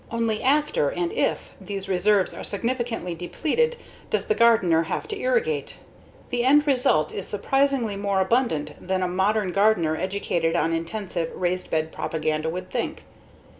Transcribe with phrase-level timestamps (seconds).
[0.09, 3.75] Only after, and if, these reserves are significantly depleted
[4.09, 5.75] does the gardener have to irrigate.
[6.31, 11.69] The end result is surprisingly more abundant than a modern gardener educated on intensive, raised
[11.69, 13.03] bed propaganda would think.